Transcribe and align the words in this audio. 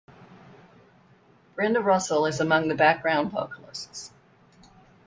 Brenda 1.53 1.79
Russell 1.79 2.25
is 2.25 2.39
among 2.39 2.69
the 2.69 2.73
background 2.73 3.29
vocalists. 3.29 4.11